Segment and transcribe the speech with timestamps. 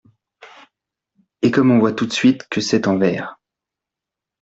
[1.43, 3.37] Et comme on voit tout de suite que c’est en vers!